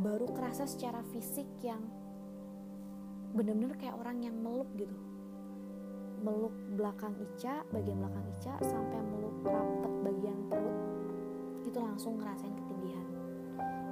[0.01, 1.81] baru kerasa secara fisik yang
[3.33, 4.97] bener-bener kayak orang yang meluk gitu.
[6.23, 11.02] Meluk belakang Ica, bagian belakang Ica sampai meluk rapet bagian perut
[11.73, 13.07] itu langsung ngerasain ketindihan.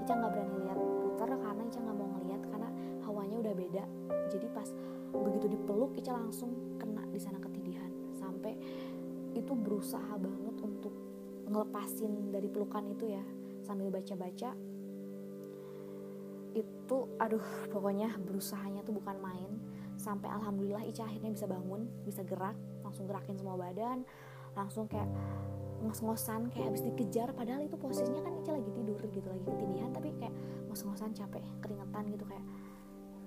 [0.06, 2.70] Ica nggak berani lihat putar karena Ica nggak mau ngeliat karena
[3.10, 3.84] hawanya udah beda.
[4.30, 4.70] Jadi pas
[5.10, 8.54] begitu dipeluk Ica langsung kena di sana ketindihan sampai
[9.34, 10.94] itu berusaha banget untuk
[11.50, 13.24] ngelepasin dari pelukan itu ya
[13.66, 14.54] sambil baca-baca
[16.54, 19.52] itu aduh pokoknya berusahanya tuh bukan main
[19.98, 24.04] sampai alhamdulillah Ica akhirnya bisa bangun bisa gerak langsung gerakin semua badan
[24.54, 25.08] langsung kayak
[25.82, 30.14] ngos-ngosan kayak habis dikejar padahal itu posisinya kan Ica lagi tidur gitu lagi ketindihan tapi
[30.22, 30.34] kayak
[30.70, 32.46] ngos-ngosan capek keringetan gitu kayak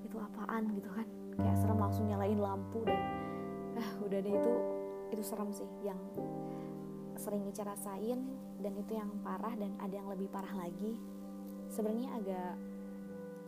[0.04, 0.62] itu apaan?
[0.70, 1.06] gitu kan.
[1.34, 3.00] Kayak serem langsung nyalain lampu dan
[3.74, 4.52] ah udah deh itu
[5.10, 5.98] itu serem sih yang
[7.18, 8.22] sering Ica rasain
[8.62, 10.94] dan itu yang parah dan ada yang lebih parah lagi.
[11.66, 12.54] Sebenarnya agak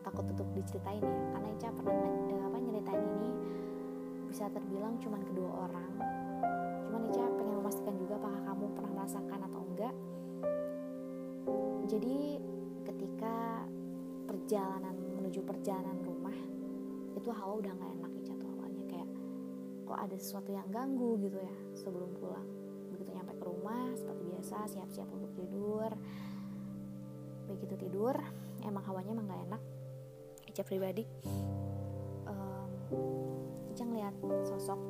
[0.03, 3.31] takut untuk diceritain ya karena Ica pernah uh, apa nyeritain ini
[4.27, 5.91] bisa terbilang cuman kedua orang.
[6.91, 7.36] Cuman Ica
[9.07, 9.95] merasakan atau enggak.
[11.87, 12.43] Jadi
[12.83, 13.63] ketika
[14.27, 16.35] perjalanan menuju perjalanan rumah
[17.15, 18.83] itu hawa udah nggak enak Ica tuh awalnya.
[18.91, 19.09] Kayak
[19.87, 22.51] kok ada sesuatu yang ganggu gitu ya sebelum pulang.
[22.99, 25.91] Begitu nyampe ke rumah seperti biasa siap-siap untuk tidur.
[27.47, 28.19] Begitu tidur
[28.67, 29.63] emang hawanya emang gak enak.
[30.51, 31.07] Ica pribadi
[32.27, 32.71] um,
[33.71, 34.19] Ica ngeliat
[34.51, 34.81] sosok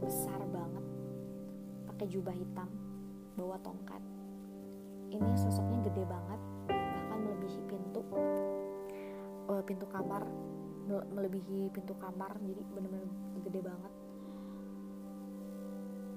[0.00, 0.84] besar banget
[1.92, 2.87] pakai jubah hitam
[3.38, 4.02] bawa tongkat.
[5.14, 8.02] Ini sosoknya gede banget bahkan melebihi pintu.
[9.48, 10.26] Uh, pintu kamar
[10.88, 13.06] melebihi pintu kamar jadi bener-bener
[13.46, 13.92] gede banget.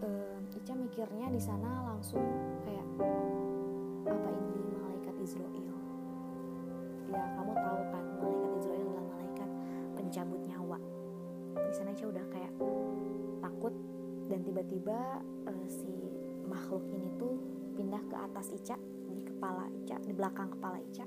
[0.01, 2.25] Uh, Ica mikirnya di sana langsung
[2.65, 2.85] kayak
[4.05, 5.53] apa ini malaikat Israel
[7.11, 9.49] ya kamu tahu kan malaikat Israel adalah malaikat
[9.97, 10.79] pencabut nyawa.
[11.59, 12.53] Di sana aja udah kayak
[13.43, 13.73] takut
[14.31, 14.99] dan tiba-tiba
[15.49, 15.91] uh, si
[16.47, 17.35] makhluk ini tuh
[17.75, 18.77] pindah ke atas Ica
[19.09, 21.05] di kepala Ica di belakang kepala Ica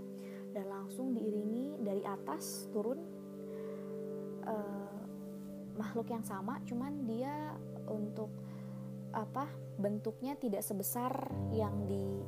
[0.55, 3.01] dan langsung diiringi dari atas turun
[4.47, 4.99] uh,
[5.75, 7.55] makhluk yang sama cuman dia
[7.91, 8.31] untuk
[9.15, 9.47] apa
[9.79, 11.11] bentuknya tidak sebesar
[11.55, 12.23] yang di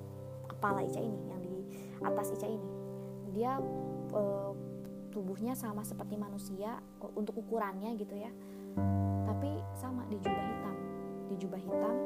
[0.46, 1.56] kepala Ica ini yang di
[2.02, 2.70] atas Ica ini.
[3.34, 3.58] Dia
[4.14, 4.22] e,
[5.10, 6.78] tubuhnya sama seperti manusia
[7.18, 8.30] untuk ukurannya gitu ya.
[9.26, 10.76] Tapi sama di jubah hitam
[11.26, 11.96] di jubah hitam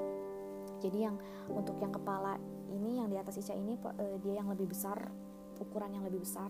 [0.80, 1.16] jadi yang
[1.52, 2.40] untuk yang kepala
[2.72, 4.96] ini yang di atas Ica ini e, dia yang lebih besar
[5.60, 6.48] ukuran yang lebih besar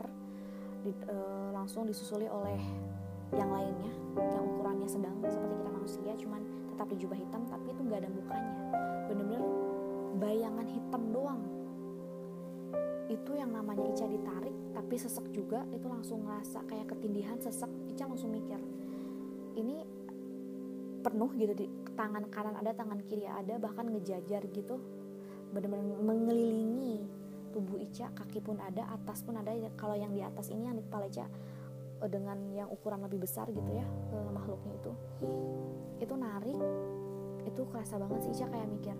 [0.86, 1.16] di, e,
[1.50, 2.56] langsung disusuli oleh
[3.34, 6.40] yang lainnya yang ukurannya sedang seperti kita manusia cuman
[6.80, 8.54] tetap di jubah hitam tapi itu nggak ada mukanya.
[9.12, 9.42] Bener-bener
[10.16, 11.42] bayangan hitam doang.
[13.12, 17.68] Itu yang namanya Ica ditarik tapi sesek juga itu langsung ngerasa kayak ketindihan sesek.
[17.92, 18.56] Ica langsung mikir
[19.60, 19.84] ini
[21.00, 24.76] penuh gitu di tangan kanan ada tangan kiri ada bahkan ngejajar gitu.
[25.50, 27.02] Benar-benar mengelilingi
[27.50, 29.50] tubuh Ica kaki pun ada atas pun ada.
[29.74, 31.26] Kalau yang di atas ini yang di kepala Ica
[32.04, 33.84] eh, dengan yang ukuran lebih besar gitu ya
[34.14, 34.92] eh, makhluknya itu.
[35.98, 36.58] Itu narik
[37.48, 38.96] itu kerasa banget sih Ica kayak mikir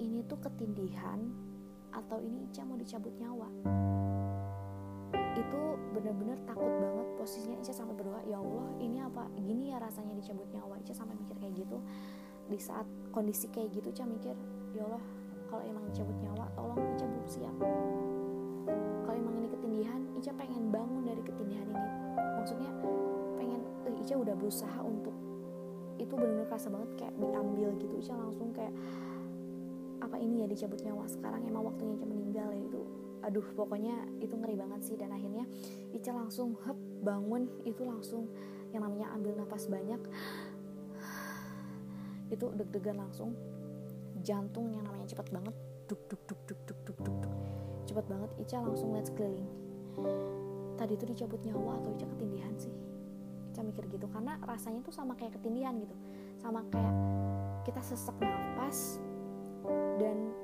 [0.00, 1.20] ini tuh ketindihan
[1.92, 3.48] atau ini Ica mau dicabut nyawa
[5.36, 5.60] itu
[5.92, 7.06] bener-bener takut banget.
[7.20, 9.28] Posisinya Ica sampai berdoa ya Allah ini apa?
[9.36, 10.80] Gini ya rasanya dicabut nyawa.
[10.80, 11.78] Ica sampai mikir kayak gitu.
[12.46, 14.34] Di saat kondisi kayak gitu Ica mikir
[14.72, 15.04] ya Allah
[15.46, 17.56] kalau emang dicabut nyawa tolong Ica belum siap.
[19.04, 21.90] Kalau emang ini ketindihan Ica pengen bangun dari ketindihan ini.
[22.40, 22.70] Maksudnya
[23.36, 25.14] pengen eh, Ica udah berusaha untuk
[25.96, 27.94] itu benar-benar kerasa banget kayak diambil gitu.
[28.00, 28.72] Ica langsung kayak
[30.00, 31.04] apa ini ya dicabut nyawa?
[31.08, 32.82] Sekarang emang waktunya Ica meninggal ya itu
[33.26, 34.94] aduh pokoknya itu ngeri banget sih.
[34.94, 35.44] Dan akhirnya
[35.90, 37.50] Ica langsung hep bangun.
[37.66, 38.30] Itu langsung
[38.70, 39.98] yang namanya ambil nafas banyak.
[42.34, 43.34] Itu deg-degan langsung.
[44.22, 45.54] Jantung yang namanya cepat banget
[45.86, 47.34] duk duk duk duk duk duk duk, duk.
[47.86, 49.46] cepat banget Ica langsung lihat sekeliling.
[50.74, 52.74] Tadi itu dicabut nyawa atau Ica ketindihan sih?
[53.54, 55.94] Ica mikir gitu karena rasanya tuh sama kayak ketindihan gitu.
[56.42, 56.94] Sama kayak
[57.62, 58.98] kita sesek nafas
[60.02, 60.34] dan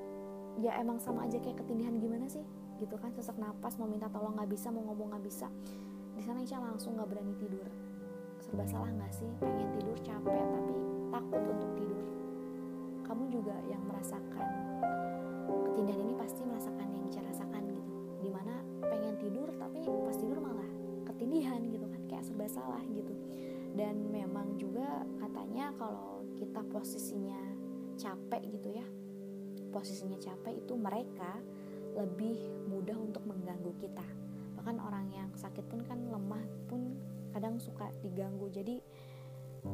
[0.63, 1.99] ya emang sama aja kayak ketindihan.
[1.99, 2.43] Gimana sih
[2.83, 5.47] gitu kan sesak nafas mau minta tolong nggak bisa mau ngomong nggak bisa.
[6.13, 7.63] Di sana Ica langsung nggak berani tidur.
[8.43, 9.31] Serba salah nggak sih?
[9.39, 10.75] Pengen tidur capek tapi
[11.07, 12.03] takut untuk tidur.
[13.07, 14.47] Kamu juga yang merasakan.
[15.71, 17.91] Ketindihan ini pasti merasakan yang Ica rasakan gitu.
[18.19, 18.53] Di mana
[18.91, 20.69] pengen tidur tapi pas tidur malah
[21.07, 23.15] ketindihan gitu kan kayak serba salah gitu.
[23.73, 27.39] Dan memang juga katanya kalau kita posisinya
[27.95, 28.85] capek gitu ya
[29.73, 31.41] posisinya capek itu mereka
[31.93, 34.05] lebih mudah untuk mengganggu kita.
[34.57, 36.97] Bahkan orang yang sakit pun kan lemah pun
[37.33, 38.49] kadang suka diganggu.
[38.49, 38.81] Jadi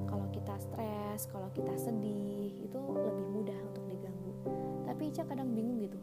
[0.05, 4.33] kalau kita stres kalau kita sedih itu lebih mudah untuk diganggu.
[4.85, 5.99] Tapi Ica kadang bingung gitu.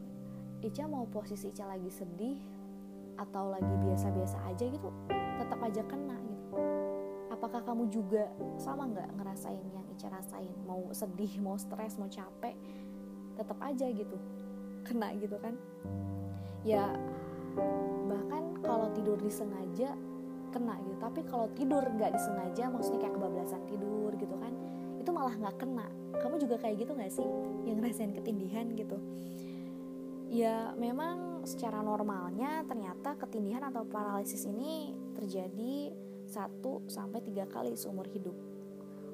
[0.64, 2.38] Ica mau posisi Ica lagi sedih
[3.16, 4.88] atau lagi biasa-biasa aja gitu
[5.40, 6.57] tetap aja kena gitu.
[7.33, 10.52] Apakah kamu juga sama nggak ngerasain yang Ica rasain?
[10.64, 12.57] Mau sedih mau stres mau capek
[13.37, 14.16] tetap aja gitu
[14.87, 15.55] kena gitu kan.
[16.62, 16.94] Ya
[18.07, 19.99] bahkan kalau tidur disengaja
[20.55, 20.96] kena gitu.
[21.03, 24.53] Tapi kalau tidur nggak disengaja maksudnya kayak kebablasan tidur gitu kan
[25.03, 25.87] itu malah nggak kena.
[26.18, 27.29] Kamu juga kayak gitu nggak sih?
[27.66, 28.99] Yang ngerasain ketindihan gitu.
[30.27, 35.94] Ya memang secara normalnya ternyata ketindihan atau paralisis ini terjadi
[36.27, 38.35] 1 sampai tiga kali seumur hidup.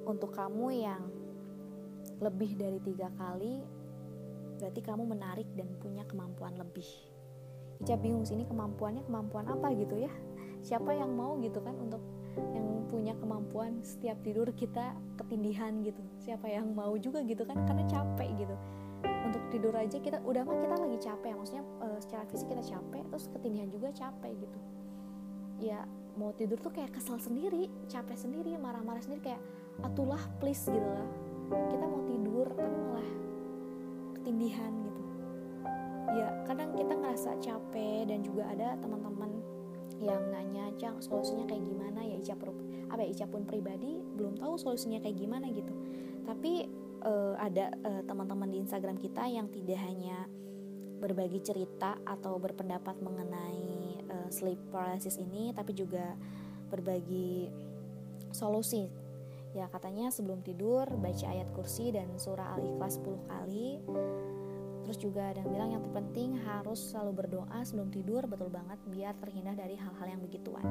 [0.09, 1.05] Untuk kamu yang
[2.19, 3.61] lebih dari tiga kali
[4.63, 6.87] berarti kamu menarik dan punya kemampuan lebih.
[7.83, 10.13] Ica bingung sini kemampuannya kemampuan apa gitu ya?
[10.63, 11.99] Siapa yang mau gitu kan untuk
[12.55, 15.99] yang punya kemampuan setiap tidur kita ketindihan gitu.
[16.23, 18.55] Siapa yang mau juga gitu kan karena capek gitu.
[19.03, 23.03] Untuk tidur aja kita udah mah kita lagi capek maksudnya e, secara fisik kita capek
[23.11, 24.59] terus ketindihan juga capek gitu.
[25.59, 25.83] Ya
[26.15, 29.43] mau tidur tuh kayak kesel sendiri capek sendiri marah-marah sendiri kayak
[29.83, 31.09] atulah please gitu lah.
[31.51, 33.32] Kita mau tidur tapi malah
[34.23, 35.03] ketindihan gitu.
[36.15, 39.43] Ya kadang kita ngerasa capek dan juga ada teman-teman
[39.99, 42.35] yang nanya cang solusinya kayak gimana ya Ica
[42.91, 45.75] apa ya Ica pun pribadi belum tahu solusinya kayak gimana gitu.
[46.23, 46.71] Tapi
[47.03, 50.31] uh, ada uh, teman-teman di Instagram kita yang tidak hanya
[51.03, 56.15] berbagi cerita atau berpendapat mengenai uh, sleep paralysis ini tapi juga
[56.71, 57.51] berbagi
[58.31, 59.02] solusi
[59.53, 63.69] ya katanya sebelum tidur baca ayat kursi dan surah al-ikhlas 10 kali.
[64.83, 69.15] Terus juga ada yang bilang yang terpenting harus selalu berdoa sebelum tidur betul banget biar
[69.23, 70.65] terhindar dari hal-hal yang begituan.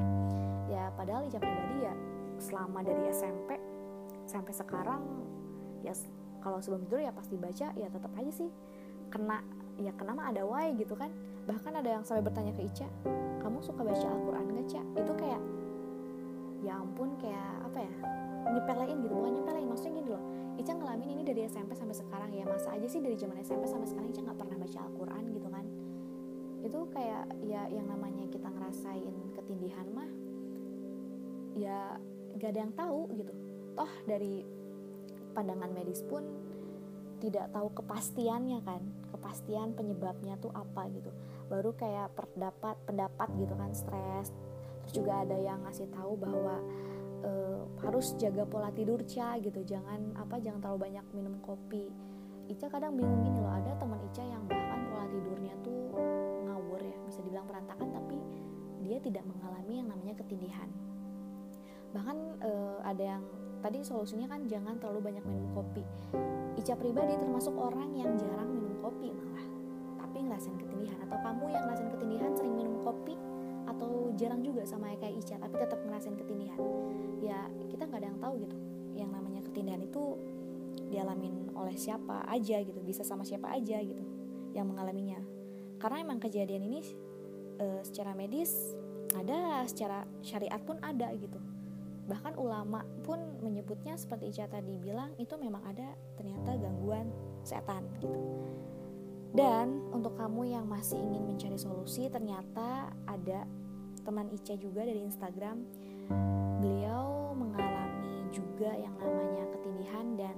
[0.68, 1.94] Ya padahal ijab pribadi ya
[2.36, 3.56] selama dari SMP
[4.28, 5.02] sampai sekarang
[5.80, 5.96] ya
[6.42, 8.50] kalau sebelum tidur ya pasti baca ya tetap aja sih.
[9.08, 9.40] Kena
[9.80, 11.08] ya kena mah ada wae gitu kan.
[11.48, 12.86] Bahkan ada yang sampai bertanya ke Ica
[13.42, 14.82] kamu suka baca Al-Quran gak Ca?
[15.02, 15.42] itu kayak
[16.62, 17.92] ya ampun kayak apa ya
[18.50, 20.22] nyepelein gitu bukan nyepelein maksudnya gini loh.
[20.52, 23.88] Ica ngalamin ini dari SMP sampai sekarang ya masa aja sih dari zaman SMP sampai
[23.88, 25.64] sekarang Ica nggak pernah baca Al-Quran gitu kan.
[26.62, 30.10] Itu kayak ya yang namanya kita ngerasain ketindihan mah
[31.58, 31.98] ya
[32.38, 33.32] gak ada yang tahu gitu.
[33.74, 34.44] Toh dari
[35.32, 36.22] pandangan medis pun
[37.18, 38.82] tidak tahu kepastiannya kan
[39.14, 41.10] kepastian penyebabnya tuh apa gitu.
[41.48, 44.34] Baru kayak pendapat pendapat gitu kan stres
[44.92, 46.60] juga ada yang ngasih tahu bahwa
[47.24, 49.64] uh, harus jaga pola tidur Ca gitu.
[49.64, 51.88] Jangan apa jangan terlalu banyak minum kopi.
[52.50, 55.94] Ica kadang bingung gini loh ada teman Ica yang bahkan pola tidurnya tuh
[56.44, 58.18] ngawur ya bisa dibilang berantakan tapi
[58.82, 60.68] dia tidak mengalami yang namanya ketindihan.
[61.96, 63.22] Bahkan uh, ada yang
[63.62, 65.84] tadi solusinya kan jangan terlalu banyak minum kopi.
[66.58, 69.46] Ica pribadi termasuk orang yang jarang minum kopi malah.
[70.02, 73.14] Tapi ngerasain ketindihan atau kamu yang ngerasain ketindihan sering minum kopi
[73.66, 76.58] atau jarang juga sama kayak Ica tapi tetap ngerasain ketindihan.
[77.22, 78.56] Ya kita nggak ada yang tahu gitu.
[78.92, 80.02] Yang namanya ketindihan itu
[80.92, 84.04] dialamin oleh siapa aja gitu bisa sama siapa aja gitu
[84.52, 85.20] yang mengalaminya.
[85.80, 86.80] Karena emang kejadian ini
[87.58, 88.76] e, secara medis
[89.12, 91.40] ada secara syariat pun ada gitu.
[92.08, 97.08] Bahkan ulama pun menyebutnya seperti Ica tadi bilang itu memang ada ternyata gangguan
[97.42, 98.18] setan gitu
[99.32, 103.48] dan untuk kamu yang masih ingin mencari solusi ternyata ada
[104.04, 105.64] teman Ica juga dari Instagram.
[106.60, 110.36] Beliau mengalami juga yang namanya ketindihan dan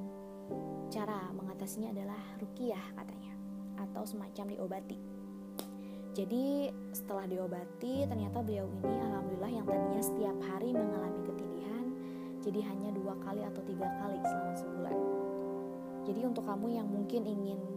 [0.94, 3.34] cara mengatasinya adalah rukiah katanya
[3.82, 4.98] atau semacam diobati.
[6.14, 11.86] Jadi setelah diobati ternyata beliau ini alhamdulillah yang tadinya setiap hari mengalami ketindihan
[12.46, 14.98] jadi hanya dua kali atau tiga kali selama sebulan.
[16.06, 17.73] Jadi untuk kamu yang mungkin ingin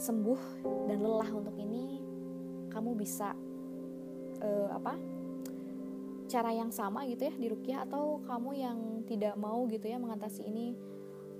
[0.00, 2.00] sembuh dan lelah untuk ini
[2.72, 3.36] kamu bisa
[4.40, 4.96] uh, apa
[6.30, 10.46] cara yang sama gitu ya di rukyah atau kamu yang tidak mau gitu ya mengatasi
[10.46, 10.78] ini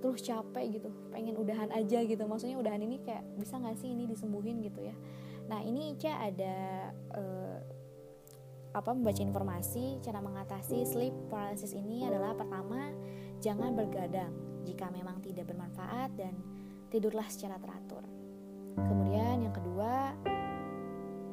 [0.03, 2.23] terus capek gitu pengen udahan aja gitu.
[2.25, 4.95] Maksudnya udahan ini kayak bisa nggak sih ini disembuhin gitu ya?
[5.47, 6.55] Nah ini Ica ada
[7.15, 7.59] uh,
[8.71, 12.91] apa membaca informasi cara mengatasi sleep paralysis ini adalah pertama
[13.39, 14.33] jangan bergadang.
[14.61, 16.37] Jika memang tidak bermanfaat dan
[16.91, 18.20] tidurlah secara teratur
[18.75, 20.15] kemudian yang kedua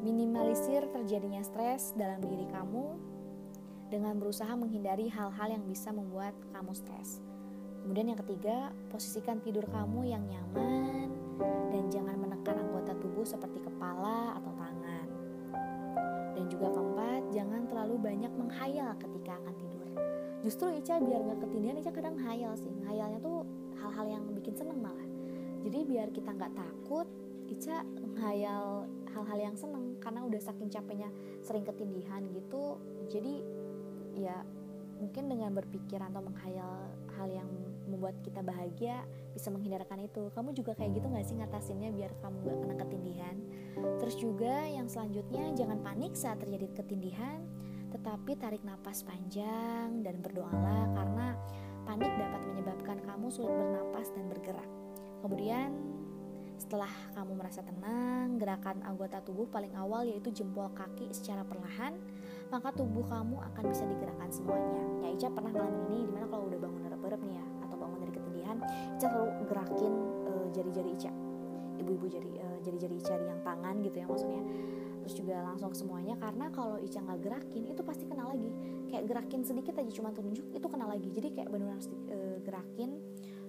[0.03, 2.97] minimalisir terjadinya stres dalam diri kamu
[3.89, 7.25] dengan berusaha menghindari hal-hal yang bisa membuat kamu stres.
[7.83, 11.09] Kemudian yang ketiga, posisikan tidur kamu yang nyaman
[11.73, 15.09] dan jangan menekan anggota tubuh seperti kepala atau tangan.
[16.37, 19.87] Dan juga keempat, jangan terlalu banyak menghayal ketika akan tidur.
[20.45, 22.71] Justru Ica biar nggak ketindihan, Ica kadang hayal sih.
[22.87, 23.49] Hayalnya tuh
[23.81, 25.09] hal-hal yang bikin seneng malah.
[25.65, 27.09] Jadi biar kita nggak takut,
[27.49, 28.85] Ica menghayal
[29.17, 31.09] hal-hal yang seneng karena udah saking capeknya
[31.41, 32.79] sering ketindihan gitu.
[33.09, 33.43] Jadi
[34.15, 34.45] ya
[34.99, 37.49] mungkin dengan berpikir atau menghayal hal yang
[37.89, 40.29] membuat kita bahagia bisa menghindarkan itu.
[40.37, 43.37] Kamu juga kayak gitu gak sih ngatasinnya biar kamu gak kena ketindihan?
[43.99, 47.41] Terus juga yang selanjutnya jangan panik saat terjadi ketindihan
[47.89, 51.33] tetapi tarik napas panjang dan berdoalah karena
[51.89, 54.69] panik dapat menyebabkan kamu sulit bernapas dan bergerak.
[55.25, 55.88] Kemudian
[56.69, 61.97] setelah kamu merasa tenang, gerakan anggota tubuh paling awal yaitu jempol kaki secara perlahan,
[62.53, 64.85] maka tubuh kamu akan bisa digerakkan semuanya.
[65.01, 67.99] Ya Ica pernah ngalamin ini di mana kalau udah bangun rep-rep nih ya, atau bangun
[68.05, 68.57] dari ketindihan,
[69.01, 69.93] Ica selalu gerakin
[70.29, 71.13] uh, jari-jari Ica.
[71.81, 74.43] Ibu-ibu jari uh, jari-jari Ica yang tangan gitu ya maksudnya.
[75.09, 78.53] Terus juga langsung semuanya karena kalau Ica nggak gerakin itu pasti kena lagi.
[78.93, 81.09] Kayak gerakin sedikit aja cuma tunjuk itu kena lagi.
[81.17, 81.81] Jadi kayak benar-benar
[82.13, 83.01] uh, gerakin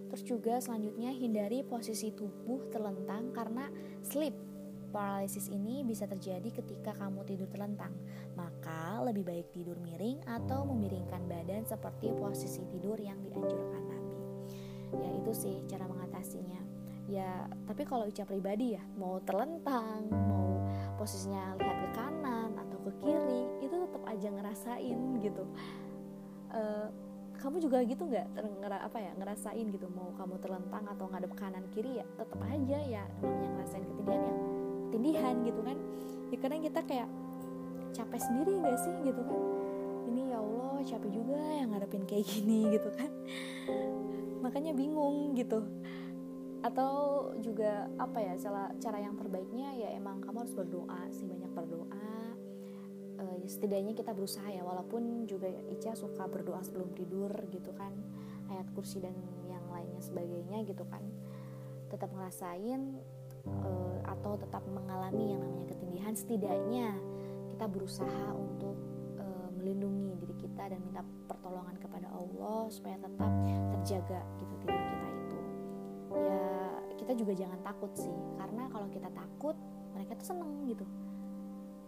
[0.10, 3.70] Terus juga selanjutnya hindari posisi tubuh terlentang karena
[4.02, 4.34] sleep
[4.90, 7.94] paralysis ini bisa terjadi ketika kamu tidur terlentang.
[8.34, 14.18] Maka lebih baik tidur miring atau memiringkan badan seperti posisi tidur yang dianjurkan Nabi.
[14.98, 16.62] Ya itu sih cara mengatasinya.
[17.10, 20.62] Ya, tapi kalau Ica pribadi ya, mau terlentang, mau
[20.94, 25.44] posisinya lihat ke kanan atau ke kiri, itu tetap aja ngerasain gitu.
[26.54, 26.86] Uh,
[27.40, 32.04] kamu juga gitu nggak apa ya ngerasain gitu mau kamu terlentang atau ngadep kanan kiri
[32.04, 34.36] ya tetap aja ya namanya ngerasain ketindihan ya
[34.90, 35.78] ketindihan gitu kan.
[36.34, 37.10] Ya kadang kita kayak
[37.94, 39.42] capek sendiri gak sih gitu kan?
[40.10, 43.12] Ini ya Allah capek juga yang ngadepin kayak gini gitu kan.
[44.42, 45.62] Makanya bingung gitu.
[46.60, 46.92] Atau
[47.40, 52.29] juga apa ya cara cara yang terbaiknya ya emang kamu harus berdoa sih banyak berdoa
[53.20, 57.92] uh, setidaknya kita berusaha ya walaupun juga Ica suka berdoa sebelum tidur gitu kan
[58.50, 59.14] ayat kursi dan
[59.46, 61.04] yang lainnya sebagainya gitu kan.
[61.92, 62.98] Tetap ngerasain
[63.46, 66.96] uh, atau tetap mengalami yang namanya ketindihan setidaknya
[67.54, 68.78] kita berusaha untuk
[69.20, 73.32] uh, melindungi diri kita dan minta pertolongan kepada Allah supaya tetap
[73.78, 75.40] terjaga gitu tidur kita itu.
[76.18, 76.42] Ya
[76.98, 79.56] kita juga jangan takut sih karena kalau kita takut
[79.94, 80.86] mereka tuh seneng gitu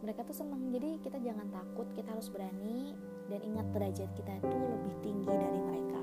[0.02, 2.98] mereka tuh seneng jadi kita jangan takut kita harus berani
[3.30, 6.02] dan ingat derajat kita itu lebih tinggi dari mereka.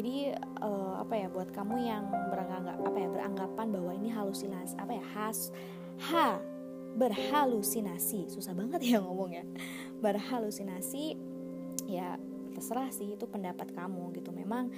[0.00, 0.16] Jadi
[0.64, 5.04] uh, apa ya buat kamu yang beranggap apa ya beranggapan bahwa ini halusinasi apa ya
[5.12, 5.52] has
[6.08, 6.40] ha
[6.96, 8.32] berhalusinasi.
[8.32, 9.44] Susah banget ya ngomong ya.
[10.00, 11.18] Berhalusinasi
[11.90, 12.16] ya
[12.56, 14.32] terserah sih itu pendapat kamu gitu.
[14.32, 14.72] Memang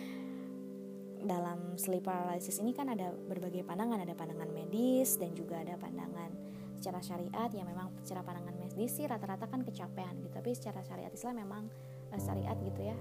[1.22, 4.02] dalam sleep paralysis ini kan ada berbagai pandangan.
[4.02, 6.51] Ada pandangan medis dan juga ada pandangan
[6.82, 10.34] secara syariat ya memang secara pandangan medis sih rata-rata kan kecapean gitu.
[10.34, 11.70] Tapi secara syariat Islam memang
[12.10, 12.98] uh, syariat gitu ya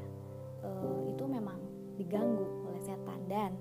[0.62, 1.58] uh, itu memang
[1.98, 3.26] diganggu oleh setan.
[3.26, 3.58] Dan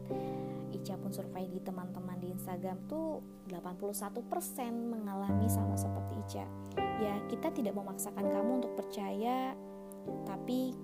[0.76, 4.28] Ica pun survei di teman-teman di Instagram tuh 81%
[4.68, 6.44] mengalami sama seperti Ica.
[7.00, 9.56] Ya kita tidak memaksakan kamu untuk percaya
[10.28, 10.76] tapi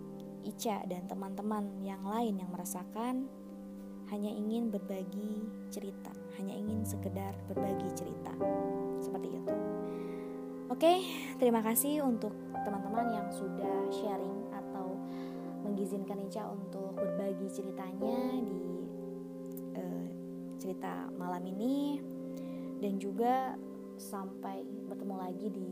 [0.48, 3.28] Ica dan teman-teman yang lain yang merasakan
[4.14, 8.30] hanya ingin berbagi cerita, hanya ingin sekedar berbagi cerita.
[9.00, 9.54] Seperti itu.
[10.66, 11.00] Oke,
[11.38, 12.34] terima kasih untuk
[12.66, 14.98] teman-teman yang sudah sharing atau
[15.62, 18.62] mengizinkan Ica untuk berbagi ceritanya di
[19.78, 20.06] uh,
[20.58, 22.02] cerita malam ini
[22.82, 23.54] dan juga
[23.96, 25.70] sampai bertemu lagi di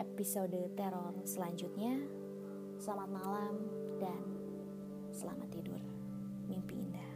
[0.00, 2.00] episode teror selanjutnya.
[2.80, 3.54] Selamat malam
[4.00, 4.22] dan
[5.12, 5.80] selamat tidur.
[6.48, 7.09] Mimpi indah.